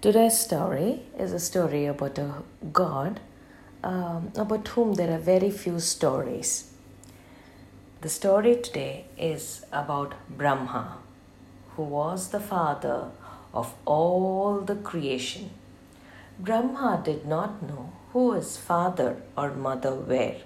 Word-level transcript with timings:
Today's 0.00 0.38
story 0.38 1.02
is 1.18 1.32
a 1.32 1.40
story 1.40 1.86
about 1.86 2.18
a 2.18 2.32
god 2.72 3.18
um, 3.82 4.30
about 4.36 4.68
whom 4.68 4.94
there 4.94 5.12
are 5.12 5.18
very 5.18 5.50
few 5.50 5.80
stories. 5.80 6.70
The 8.02 8.08
story 8.08 8.54
today 8.62 9.06
is 9.18 9.66
about 9.72 10.14
Brahma, 10.30 10.98
who 11.70 11.82
was 11.82 12.28
the 12.28 12.38
father 12.38 13.10
of 13.52 13.74
all 13.86 14.60
the 14.60 14.76
creation. 14.76 15.50
Brahma 16.38 17.02
did 17.04 17.26
not 17.26 17.60
know 17.60 17.92
who 18.12 18.34
his 18.34 18.56
father 18.56 19.16
or 19.36 19.50
mother 19.50 19.96
were, 19.96 20.36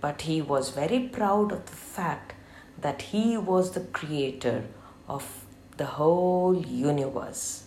but 0.00 0.22
he 0.22 0.40
was 0.40 0.70
very 0.70 1.00
proud 1.00 1.52
of 1.52 1.66
the 1.66 1.76
fact 1.76 2.32
that 2.80 3.02
he 3.12 3.36
was 3.36 3.72
the 3.72 3.88
creator 4.00 4.64
of 5.06 5.44
the 5.76 5.92
whole 6.00 6.56
universe. 6.56 7.65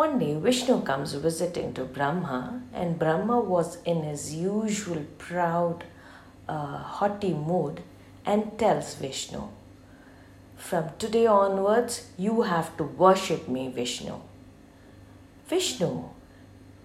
One 0.00 0.18
day 0.18 0.34
Vishnu 0.34 0.80
comes 0.80 1.12
visiting 1.12 1.74
to 1.74 1.84
Brahma, 1.84 2.62
and 2.72 2.98
Brahma 2.98 3.38
was 3.38 3.76
in 3.84 4.02
his 4.02 4.34
usual 4.34 5.04
proud, 5.18 5.84
uh, 6.48 6.78
haughty 6.78 7.34
mood 7.34 7.82
and 8.24 8.58
tells 8.58 8.94
Vishnu, 8.94 9.42
From 10.56 10.88
today 10.98 11.26
onwards, 11.26 12.06
you 12.16 12.40
have 12.40 12.74
to 12.78 12.84
worship 12.84 13.46
me, 13.46 13.68
Vishnu. 13.68 14.14
Vishnu 15.48 16.04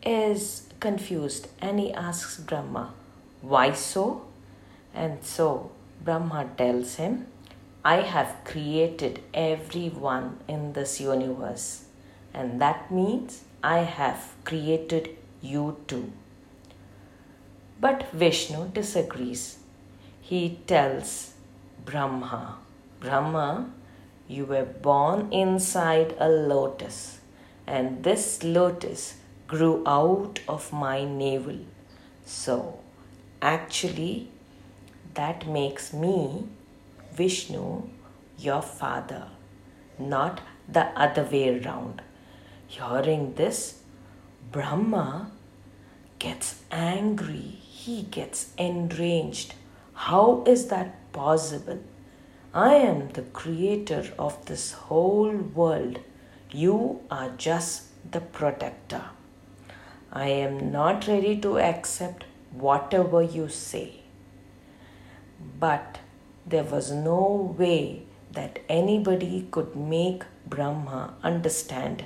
is 0.03 0.67
confused 0.81 1.47
and 1.61 1.79
he 1.79 1.93
asks 1.93 2.37
Brahma, 2.37 2.93
Why 3.41 3.71
so? 3.71 4.25
And 4.93 5.23
so 5.23 5.71
Brahma 6.03 6.49
tells 6.57 6.95
him, 6.95 7.27
I 7.85 8.01
have 8.01 8.35
created 8.43 9.21
everyone 9.33 10.39
in 10.49 10.73
this 10.73 10.99
universe 10.99 11.84
and 12.35 12.61
that 12.61 12.91
means 12.91 13.43
I 13.63 13.79
have 13.79 14.33
created 14.43 15.09
you 15.41 15.77
too. 15.87 16.11
But 17.79 18.11
Vishnu 18.11 18.69
disagrees. 18.69 19.57
He 20.21 20.59
tells 20.67 21.33
Brahma, 21.85 22.57
Brahma, 22.99 23.69
you 24.27 24.45
were 24.45 24.65
born 24.65 25.31
inside 25.31 26.15
a 26.19 26.27
lotus, 26.27 27.19
and 27.67 28.03
this 28.03 28.43
lotus 28.43 29.15
grew 29.47 29.83
out 29.85 30.39
of 30.47 30.73
my 30.73 31.03
navel. 31.05 31.59
So, 32.25 32.79
actually, 33.41 34.29
that 35.13 35.47
makes 35.47 35.93
me, 35.93 36.47
Vishnu, 37.13 37.83
your 38.39 38.61
father, 38.61 39.27
not 39.99 40.41
the 40.67 40.85
other 41.05 41.23
way 41.23 41.59
around. 41.59 42.01
Hearing 42.67 43.35
this, 43.35 43.81
Brahma 44.51 45.31
gets 46.19 46.61
angry, 46.71 47.59
he 47.81 48.03
gets 48.03 48.51
enraged. 48.57 49.53
How 49.93 50.43
is 50.47 50.67
that 50.67 51.11
possible? 51.13 51.79
I 52.53 52.75
am 52.75 53.09
the 53.09 53.21
creator 53.21 54.11
of 54.17 54.45
this 54.45 54.71
whole 54.71 55.35
world. 55.35 55.99
You 56.51 57.01
are 57.11 57.29
just 57.37 57.83
the 58.11 58.21
protector. 58.21 59.03
I 60.11 60.29
am 60.29 60.71
not 60.71 61.07
ready 61.07 61.37
to 61.41 61.59
accept 61.59 62.23
whatever 62.51 63.21
you 63.21 63.49
say. 63.49 64.01
But 65.59 65.99
there 66.45 66.63
was 66.63 66.91
no 66.91 67.55
way 67.57 68.03
that 68.31 68.59
anybody 68.69 69.47
could 69.51 69.75
make 69.75 70.23
Brahma 70.47 71.15
understand 71.23 72.05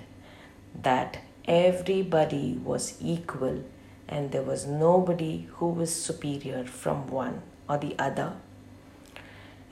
that 0.83 1.19
everybody 1.45 2.59
was 2.63 2.95
equal 3.01 3.63
and 4.07 4.31
there 4.31 4.41
was 4.41 4.65
nobody 4.65 5.47
who 5.53 5.69
was 5.69 5.93
superior 5.93 6.63
from 6.65 7.07
one 7.07 7.41
or 7.67 7.77
the 7.77 7.95
other. 7.99 8.33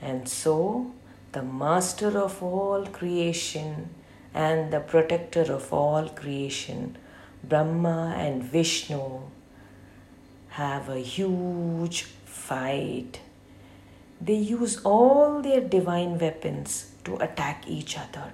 And 0.00 0.28
so, 0.28 0.92
the 1.32 1.42
master 1.42 2.16
of 2.18 2.42
all 2.42 2.86
creation 2.86 3.90
and 4.32 4.72
the 4.72 4.80
protector 4.80 5.52
of 5.52 5.72
all 5.72 6.08
creation, 6.08 6.96
Brahma 7.42 8.14
and 8.16 8.42
Vishnu, 8.42 9.22
have 10.50 10.88
a 10.88 10.98
huge 10.98 12.02
fight. 12.24 13.20
They 14.20 14.34
use 14.34 14.80
all 14.84 15.42
their 15.42 15.60
divine 15.60 16.18
weapons 16.18 16.92
to 17.04 17.16
attack 17.16 17.64
each 17.66 17.98
other. 17.98 18.32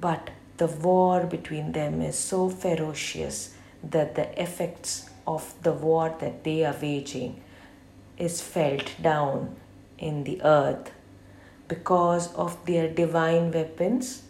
But 0.00 0.30
the 0.58 0.66
war 0.66 1.24
between 1.24 1.72
them 1.72 2.00
is 2.02 2.18
so 2.18 2.48
ferocious 2.48 3.54
that 3.82 4.14
the 4.14 4.42
effects 4.42 5.08
of 5.26 5.54
the 5.62 5.72
war 5.72 6.14
that 6.20 6.44
they 6.44 6.64
are 6.64 6.76
waging 6.82 7.40
is 8.16 8.40
felt 8.40 8.94
down 9.00 9.56
in 9.98 10.24
the 10.24 10.40
earth. 10.42 10.92
Because 11.68 12.32
of 12.34 12.64
their 12.64 12.88
divine 12.88 13.52
weapons 13.52 14.22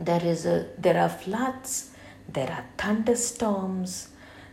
there 0.00 0.24
is 0.24 0.46
a 0.46 0.66
there 0.78 0.98
are 0.98 1.10
floods 1.10 1.90
there 2.36 2.50
are 2.50 2.64
thunderstorms 2.78 4.08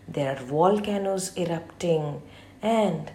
there 0.08 0.34
are 0.34 0.44
volcanoes 0.44 1.32
erupting 1.38 2.22
and 2.62 3.12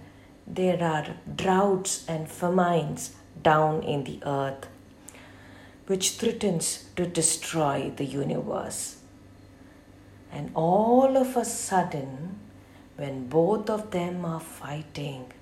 there 0.46 0.82
are 0.82 1.14
droughts 1.36 2.04
and 2.08 2.30
famines 2.30 3.14
down 3.42 3.82
in 3.82 4.04
the 4.04 4.18
earth 4.24 4.66
which 5.86 6.12
threatens 6.12 6.84
to 6.96 7.06
destroy 7.06 7.92
the 7.96 8.04
universe. 8.04 8.96
And 10.30 10.50
all 10.54 11.16
of 11.16 11.36
a 11.36 11.44
sudden, 11.44 12.38
when 12.96 13.28
both 13.28 13.68
of 13.68 13.90
them 13.90 14.24
are 14.24 14.40
fighting, 14.40 15.32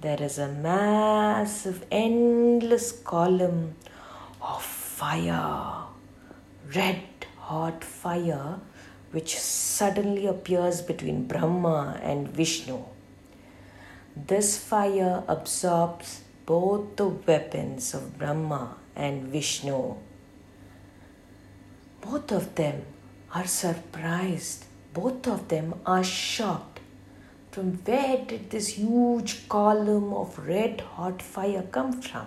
there 0.00 0.20
is 0.20 0.38
a 0.38 0.48
massive, 0.48 1.84
endless 1.90 2.92
column 2.92 3.76
of 4.40 4.62
fire, 4.62 5.84
red 6.74 7.02
hot 7.38 7.84
fire, 7.84 8.58
which 9.12 9.36
suddenly 9.38 10.26
appears 10.26 10.80
between 10.80 11.26
Brahma 11.26 12.00
and 12.02 12.28
Vishnu. 12.28 12.78
This 14.16 14.58
fire 14.58 15.22
absorbs 15.28 16.22
both 16.46 16.96
the 16.96 17.08
weapons 17.08 17.94
of 17.94 18.18
Brahma 18.18 18.76
and 18.94 19.28
Vishnu. 19.28 19.96
Both 22.00 22.32
of 22.32 22.54
them 22.54 22.82
are 23.34 23.46
surprised, 23.46 24.64
both 24.92 25.26
of 25.26 25.48
them 25.48 25.74
are 25.86 26.04
shocked. 26.04 26.80
From 27.50 27.74
where 27.84 28.24
did 28.24 28.50
this 28.50 28.68
huge 28.68 29.48
column 29.48 30.12
of 30.14 30.38
red 30.38 30.80
hot 30.80 31.20
fire 31.20 31.62
come 31.70 32.00
from? 32.00 32.26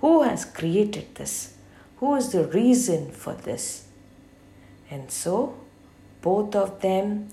Who 0.00 0.22
has 0.22 0.44
created 0.44 1.14
this? 1.16 1.54
Who 1.96 2.14
is 2.16 2.32
the 2.32 2.44
reason 2.46 3.10
for 3.10 3.34
this? 3.34 3.86
And 4.90 5.10
so, 5.10 5.56
both 6.20 6.54
of 6.54 6.80
them 6.80 7.28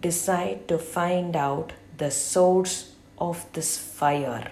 decide 0.00 0.68
to 0.68 0.78
find 0.78 1.34
out 1.36 1.72
the 1.96 2.10
source 2.10 2.92
of 3.18 3.46
this 3.52 3.78
fire 3.78 4.50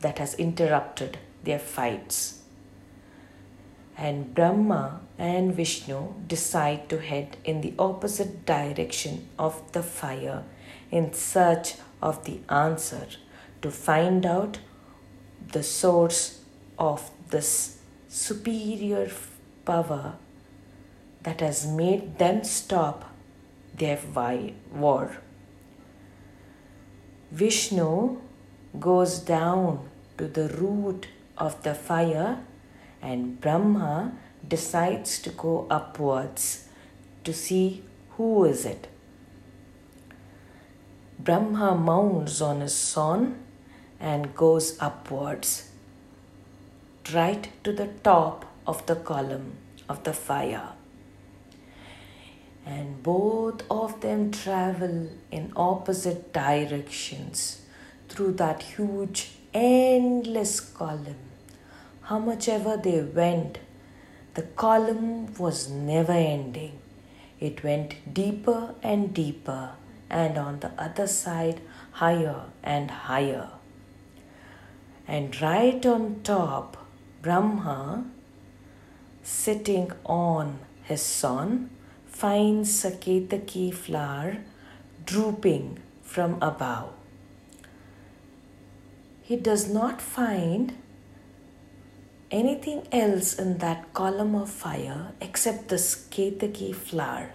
that 0.00 0.18
has 0.18 0.34
interrupted 0.34 1.18
their 1.42 1.58
fights. 1.58 2.42
And 3.96 4.34
Brahma 4.34 5.00
and 5.18 5.54
Vishnu 5.54 6.14
decide 6.26 6.88
to 6.88 6.98
head 6.98 7.36
in 7.44 7.60
the 7.60 7.74
opposite 7.78 8.46
direction 8.46 9.28
of 9.38 9.72
the 9.72 9.82
fire 9.82 10.44
in 10.90 11.12
search 11.12 11.74
of 12.00 12.24
the 12.24 12.40
answer 12.48 13.06
to 13.60 13.70
find 13.70 14.26
out 14.26 14.58
the 15.52 15.62
source 15.62 16.40
of 16.78 17.10
this 17.28 17.78
superior 18.08 19.10
power 19.64 20.14
that 21.22 21.40
has 21.40 21.66
made 21.66 22.18
them 22.18 22.42
stop 22.44 23.12
their 23.76 23.98
war. 24.72 25.16
Vishnu 27.30 28.20
goes 28.78 29.18
down 29.20 29.88
to 30.18 30.26
the 30.28 30.48
root 30.48 31.06
of 31.42 31.60
the 31.64 31.74
fire, 31.74 32.38
and 33.02 33.40
Brahma 33.40 34.12
decides 34.46 35.18
to 35.22 35.30
go 35.30 35.66
upwards 35.68 36.68
to 37.24 37.32
see 37.32 37.82
who 38.10 38.44
is 38.44 38.64
it. 38.64 38.86
Brahma 41.18 41.74
mounts 41.74 42.40
on 42.40 42.60
his 42.60 42.76
son 42.76 43.42
and 43.98 44.34
goes 44.34 44.76
upwards, 44.80 45.70
right 47.12 47.48
to 47.64 47.72
the 47.72 47.88
top 48.04 48.44
of 48.66 48.86
the 48.86 48.96
column 49.10 49.52
of 49.88 50.04
the 50.04 50.12
fire. 50.12 50.68
And 52.64 53.02
both 53.02 53.64
of 53.68 54.00
them 54.00 54.30
travel 54.30 55.10
in 55.32 55.52
opposite 55.56 56.32
directions 56.32 57.62
through 58.08 58.32
that 58.34 58.62
huge 58.62 59.32
endless 59.52 60.60
column. 60.60 61.31
How 62.04 62.18
much 62.18 62.48
ever 62.48 62.76
they 62.76 63.00
went, 63.00 63.58
The 64.34 64.42
column 64.42 65.34
was 65.34 65.68
never 65.70 66.12
ending. 66.12 66.78
It 67.38 67.62
went 67.62 68.14
deeper 68.14 68.74
and 68.82 69.12
deeper, 69.12 69.70
and 70.08 70.38
on 70.38 70.60
the 70.60 70.70
other 70.78 71.06
side, 71.06 71.60
higher 71.92 72.44
and 72.62 72.90
higher. 72.90 73.50
And 75.06 75.40
right 75.42 75.84
on 75.84 76.20
top, 76.22 76.76
Brahma, 77.20 78.04
sitting 79.22 79.92
on 80.04 80.60
his 80.84 81.02
son, 81.02 81.70
finds 82.06 82.84
a 82.84 82.90
flower 83.72 84.38
drooping 85.04 85.78
from 86.02 86.38
above. 86.40 86.92
He 89.22 89.36
does 89.36 89.68
not 89.68 90.00
find 90.00 90.74
anything 92.32 92.88
else 92.90 93.34
in 93.38 93.58
that 93.58 93.92
column 93.92 94.34
of 94.34 94.50
fire 94.50 95.12
except 95.20 95.68
the 95.68 95.76
Ketaki 95.76 96.74
flower 96.74 97.30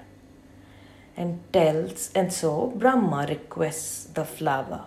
and 1.16 1.42
tells 1.54 2.12
and 2.14 2.34
so 2.34 2.74
Brahma 2.76 3.26
requests 3.30 4.06
the 4.06 4.26
flower 4.26 4.86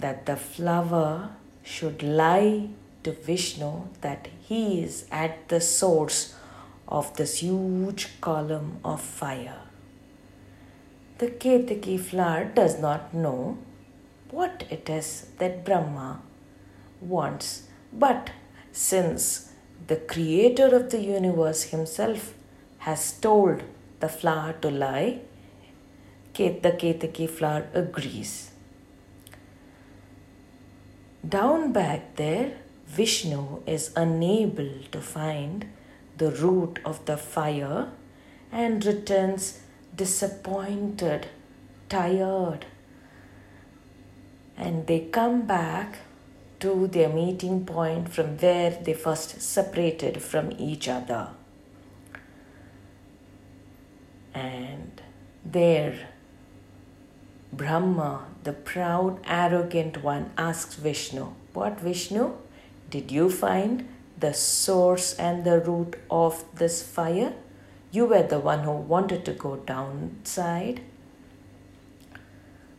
that 0.00 0.26
the 0.26 0.36
flower 0.36 1.30
should 1.62 2.02
lie 2.02 2.68
to 3.04 3.12
Vishnu 3.12 3.88
that 4.00 4.28
he 4.48 4.82
is 4.82 5.06
at 5.10 5.48
the 5.48 5.60
source 5.60 6.34
of 6.88 7.16
this 7.16 7.38
huge 7.38 8.20
column 8.20 8.78
of 8.84 9.00
fire. 9.00 9.60
The 11.18 11.28
Ketaki 11.28 11.98
flower 11.98 12.44
does 12.44 12.78
not 12.78 13.14
know 13.14 13.58
what 14.30 14.64
it 14.70 14.90
is 14.90 15.28
that 15.38 15.64
Brahma 15.64 16.20
wants 17.00 17.65
but 17.92 18.30
since 18.72 19.52
the 19.86 19.96
creator 19.96 20.74
of 20.74 20.90
the 20.90 21.00
universe 21.00 21.64
himself 21.64 22.34
has 22.78 23.12
told 23.12 23.62
the 24.00 24.08
flower 24.08 24.54
to 24.60 24.70
lie, 24.70 25.20
the 26.36 26.72
Ketaki 26.72 27.28
flower 27.28 27.66
agrees. 27.72 28.50
Down 31.26 31.72
back 31.72 32.16
there, 32.16 32.58
Vishnu 32.86 33.62
is 33.66 33.90
unable 33.96 34.70
to 34.92 35.00
find 35.00 35.66
the 36.18 36.30
root 36.30 36.78
of 36.84 37.04
the 37.06 37.16
fire 37.16 37.88
and 38.52 38.84
returns 38.84 39.60
disappointed, 39.94 41.26
tired. 41.88 42.66
And 44.56 44.86
they 44.86 45.00
come 45.00 45.46
back 45.46 45.98
to 46.60 46.86
their 46.86 47.08
meeting 47.08 47.64
point 47.66 48.08
from 48.08 48.38
where 48.38 48.70
they 48.70 48.94
first 48.94 49.40
separated 49.40 50.22
from 50.22 50.52
each 50.58 50.88
other. 50.88 51.28
And 54.34 55.00
there, 55.44 56.08
Brahma, 57.52 58.26
the 58.44 58.52
proud, 58.52 59.20
arrogant 59.26 60.02
one, 60.02 60.30
asks 60.36 60.74
Vishnu, 60.74 61.32
What 61.52 61.80
Vishnu? 61.80 62.32
Did 62.90 63.10
you 63.10 63.30
find 63.30 63.88
the 64.18 64.32
source 64.32 65.14
and 65.14 65.44
the 65.44 65.60
root 65.60 65.96
of 66.10 66.44
this 66.54 66.82
fire? 66.82 67.34
You 67.90 68.06
were 68.06 68.22
the 68.22 68.38
one 68.38 68.60
who 68.64 68.72
wanted 68.72 69.24
to 69.24 69.32
go 69.32 69.56
downside. 69.56 70.80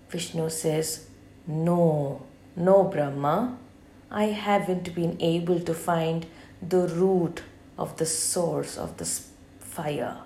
Vishnu 0.09 0.49
says, 0.49 1.07
No, 1.45 2.21
no, 2.55 2.83
Brahma. 2.83 3.57
I 4.09 4.25
haven't 4.25 4.95
been 4.95 5.17
able 5.19 5.59
to 5.59 5.73
find 5.73 6.25
the 6.61 6.87
root 6.87 7.43
of 7.77 7.97
the 7.97 8.05
source 8.05 8.77
of 8.77 8.97
this 8.97 9.29
fire. 9.59 10.17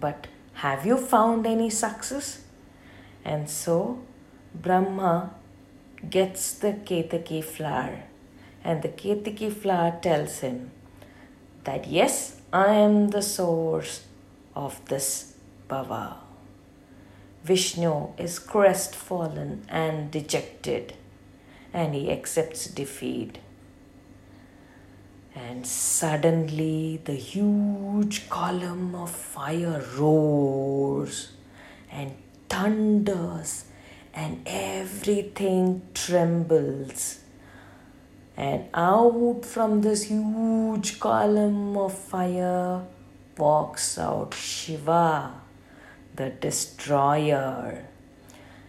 But 0.00 0.26
have 0.54 0.86
you 0.86 0.96
found 0.96 1.46
any 1.46 1.70
success? 1.70 2.42
And 3.24 3.48
so 3.48 4.00
Brahma 4.54 5.34
gets 6.08 6.52
the 6.54 6.72
Ketaki 6.72 7.44
flower, 7.44 8.04
and 8.64 8.82
the 8.82 8.88
Ketaki 8.88 9.52
flower 9.52 9.98
tells 10.02 10.40
him 10.40 10.70
that 11.64 11.86
yes, 11.86 12.40
I 12.52 12.74
am 12.74 13.10
the 13.10 13.22
source 13.22 14.04
of 14.56 14.84
this 14.86 15.34
bhava. 15.68 16.16
Vishnu 17.44 18.08
is 18.18 18.38
crestfallen 18.38 19.64
and 19.68 20.10
dejected 20.10 20.94
and 21.72 21.94
he 21.94 22.10
accepts 22.10 22.66
defeat. 22.66 23.38
And 25.34 25.66
suddenly 25.66 27.00
the 27.04 27.14
huge 27.14 28.28
column 28.28 28.94
of 28.94 29.10
fire 29.10 29.82
roars 29.96 31.32
and 31.90 32.14
thunders, 32.48 33.64
and 34.14 34.42
everything 34.46 35.82
trembles. 35.94 37.20
And 38.36 38.64
out 38.74 39.44
from 39.44 39.82
this 39.82 40.04
huge 40.04 41.00
column 41.00 41.76
of 41.76 41.96
fire 41.96 42.82
walks 43.36 43.98
out 43.98 44.34
Shiva, 44.34 45.34
the 46.14 46.30
destroyer. 46.30 47.86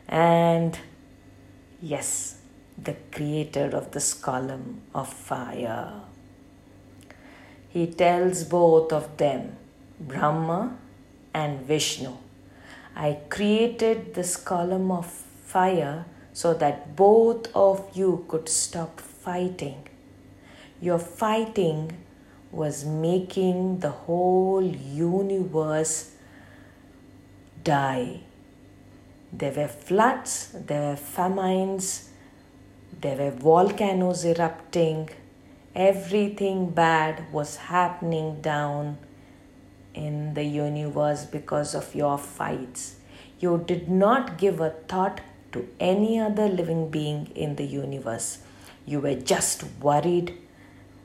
And 0.08 0.78
yes, 1.82 2.38
the 2.78 2.96
creator 3.12 3.70
of 3.74 3.92
this 3.92 4.14
column 4.14 4.82
of 4.94 5.12
fire. 5.12 6.02
He 7.70 7.88
tells 7.88 8.44
both 8.44 8.92
of 8.92 9.18
them, 9.18 9.58
Brahma 10.00 10.78
and 11.34 11.62
Vishnu, 11.62 12.18
I 12.96 13.18
created 13.30 14.14
this 14.14 14.36
column 14.38 14.92
of 14.92 15.08
fire 15.08 16.06
so 16.34 16.54
that 16.54 16.96
both 16.96 17.48
of 17.56 17.90
you 17.94 18.26
could 18.28 18.50
stop 18.50 19.00
fighting. 19.00 19.88
Your 20.82 21.00
fighting 21.00 21.98
was 22.52 22.86
making 22.86 23.80
the 23.80 23.90
whole 23.90 24.64
universe 24.64 26.12
die. 27.64 28.22
There 29.32 29.52
were 29.52 29.68
floods, 29.68 30.54
there 30.54 30.92
were 30.92 30.96
famines, 30.96 32.10
there 33.02 33.18
were 33.18 33.32
volcanoes 33.32 34.26
erupting. 34.26 35.10
Everything 35.76 36.70
bad 36.70 37.32
was 37.32 37.56
happening 37.56 38.42
down 38.42 38.98
in 39.94 40.34
the 40.34 40.44
universe 40.44 41.26
because 41.26 41.76
of 41.76 41.96
your 41.96 42.18
fights. 42.18 42.96
You 43.40 43.64
did 43.66 43.90
not 43.90 44.38
give 44.38 44.60
a 44.60 44.72
thought 44.88 45.22
to 45.52 45.68
any 45.80 46.20
other 46.20 46.48
living 46.48 46.90
being 46.90 47.28
in 47.36 47.56
the 47.56 47.66
universe. 47.66 48.40
You 48.86 49.00
were 49.00 49.16
just 49.16 49.64
worried 49.82 50.38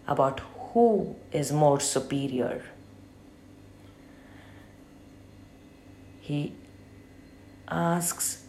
about 0.07 0.41
who 0.73 1.17
is 1.33 1.53
more 1.53 1.81
superior. 1.81 2.62
He 6.21 6.53
asks 7.69 8.45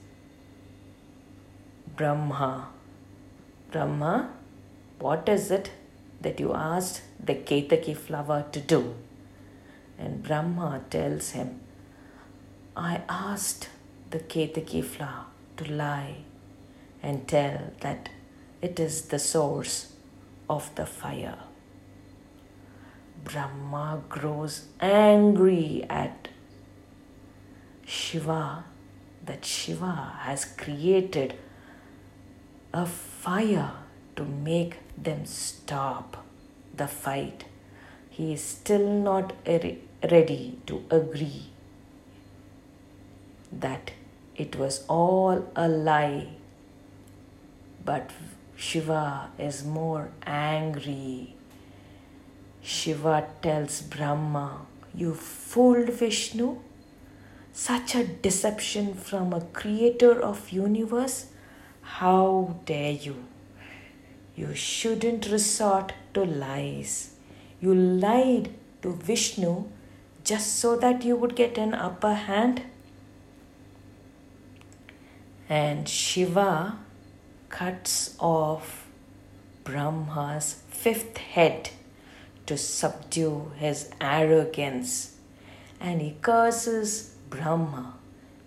Brahma 1.95 2.69
Brahma, 3.71 4.31
what 4.97 5.29
is 5.29 5.51
it 5.51 5.71
that 6.21 6.39
you 6.39 6.53
asked 6.53 7.01
the 7.23 7.35
Ketaki 7.35 7.95
flower 7.95 8.45
to 8.51 8.59
do? 8.59 8.95
And 9.97 10.23
Brahma 10.23 10.81
tells 10.89 11.31
him, 11.31 11.59
I 12.75 13.01
asked 13.07 13.69
the 14.09 14.19
Ketaki 14.19 14.83
flower 14.83 15.25
to 15.57 15.71
lie 15.71 16.17
and 17.03 17.27
tell 17.27 17.71
that 17.81 18.09
it 18.61 18.79
is 18.79 19.03
the 19.03 19.19
source 19.19 19.93
of 20.49 20.73
the 20.75 20.85
fire. 20.85 21.37
Brahma 23.23 24.01
grows 24.09 24.65
angry 24.79 25.85
at 25.89 26.29
Shiva 27.85 28.65
that 29.25 29.45
Shiva 29.45 30.13
has 30.19 30.45
created 30.45 31.35
a 32.73 32.85
fire 33.23 33.71
to 34.15 34.23
make 34.23 34.77
them 34.97 35.25
stop 35.25 36.25
the 36.75 36.87
fight. 36.87 37.45
He 38.09 38.33
is 38.33 38.41
still 38.41 38.87
not 38.87 39.33
ready 39.47 40.59
to 40.67 40.83
agree 40.89 41.47
that 43.51 43.91
it 44.35 44.55
was 44.55 44.85
all 44.87 45.51
a 45.55 45.67
lie. 45.67 46.27
But 47.83 48.11
Shiva 48.55 49.31
is 49.37 49.65
more 49.65 50.11
angry. 50.25 51.35
Shiva 52.61 53.27
tells 53.41 53.81
Brahma, 53.81 54.65
You 54.93 55.13
fooled 55.13 55.89
Vishnu? 55.89 56.59
Such 57.51 57.95
a 57.95 58.05
deception 58.05 58.93
from 58.93 59.33
a 59.33 59.41
creator 59.41 60.21
of 60.21 60.51
universe? 60.51 61.25
How 61.97 62.55
dare 62.65 62.91
you? 62.91 63.25
You 64.35 64.55
shouldn't 64.55 65.29
resort 65.29 65.91
to 66.13 66.23
lies. 66.23 67.15
You 67.59 67.75
lied 67.75 68.53
to 68.83 68.93
Vishnu 68.93 69.65
just 70.23 70.55
so 70.55 70.77
that 70.77 71.03
you 71.03 71.17
would 71.17 71.35
get 71.35 71.57
an 71.57 71.73
upper 71.73 72.13
hand. 72.13 72.61
And 75.49 75.89
Shiva 75.89 76.77
cuts 77.49 78.15
off 78.19 78.87
Brahma's 79.65 80.61
fifth 80.69 81.17
head 81.17 81.71
to 82.45 82.57
subdue 82.57 83.51
his 83.57 83.91
arrogance 83.99 85.17
and 85.81 86.01
he 86.01 86.15
curses 86.21 87.15
Brahma. 87.29 87.98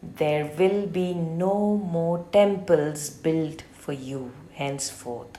There 0.02 0.50
will 0.58 0.86
be 0.86 1.14
no 1.14 1.76
more 1.76 2.24
temples 2.32 3.08
built 3.10 3.62
for 3.72 3.92
you 3.92 4.32
henceforth. 4.52 5.38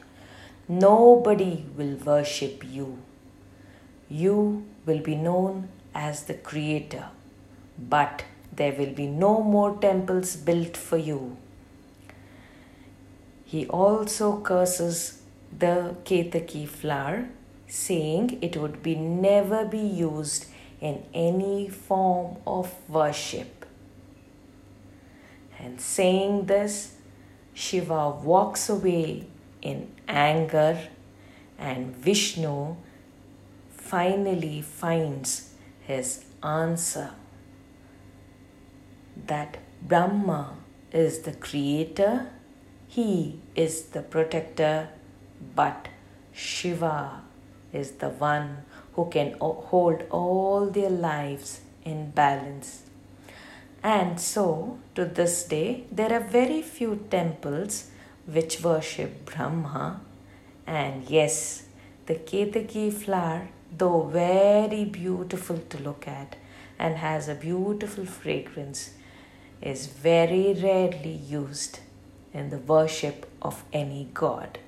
Nobody 0.68 1.66
will 1.76 1.96
worship 1.96 2.64
you. 2.66 3.00
You 4.10 4.66
will 4.86 5.00
be 5.00 5.16
known 5.16 5.68
as 5.94 6.24
the 6.24 6.34
Creator, 6.34 7.10
but 7.78 8.24
there 8.56 8.74
will 8.74 8.94
be 8.94 9.08
no 9.08 9.42
more 9.42 9.78
temples 9.82 10.36
built 10.38 10.78
for 10.78 10.98
you. 10.98 11.38
He 13.44 13.68
also 13.68 14.40
curses 14.40 15.22
the 15.60 15.96
Ketaki 16.06 16.68
flower, 16.68 17.28
saying 17.68 18.40
it 18.42 18.56
would 18.56 18.82
be 18.82 18.96
never 18.96 19.66
be 19.66 19.80
used 19.80 20.46
in 20.80 21.04
any 21.14 21.68
form 21.68 22.38
of 22.48 22.74
worship. 22.90 23.53
And 25.64 25.80
saying 25.80 26.48
this, 26.48 26.96
Shiva 27.54 28.10
walks 28.10 28.70
away 28.70 29.28
in 29.62 29.96
anger, 30.10 30.78
and 31.58 31.96
Vishnu 31.96 32.76
finally 33.70 34.62
finds 34.62 35.54
his 35.80 36.26
answer 36.44 37.12
that 39.28 39.58
Brahma 39.82 40.58
is 40.92 41.20
the 41.20 41.32
creator, 41.32 42.28
he 42.88 43.40
is 43.56 43.84
the 43.96 44.02
protector, 44.02 44.90
but 45.56 45.88
Shiva 46.34 47.22
is 47.72 47.92
the 48.04 48.10
one 48.10 48.66
who 48.94 49.10
can 49.10 49.38
hold 49.40 50.04
all 50.10 50.66
their 50.66 50.90
lives 50.90 51.62
in 51.86 52.12
balance. 52.12 52.84
And 53.84 54.18
so, 54.20 54.80
to 54.96 55.04
this 55.04 55.44
day, 55.44 55.84
there 55.92 56.14
are 56.14 56.24
very 56.24 56.62
few 56.62 57.06
temples 57.12 57.92
which 58.26 58.64
worship 58.64 59.26
Brahma. 59.26 60.00
And 60.66 61.10
yes, 61.10 61.64
the 62.06 62.16
Ketaki 62.16 62.94
flower, 62.94 63.50
though 63.78 64.04
very 64.04 64.86
beautiful 64.86 65.58
to 65.70 65.78
look 65.80 66.08
at 66.08 66.38
and 66.80 66.96
has 66.96 67.28
a 67.28 67.36
beautiful 67.36 68.06
fragrance, 68.06 68.92
is 69.62 69.88
very 69.88 70.54
rarely 70.54 71.12
used 71.12 71.80
in 72.34 72.50
the 72.52 72.58
worship 72.60 73.26
of 73.42 73.64
any 73.74 74.08
god. 74.14 74.60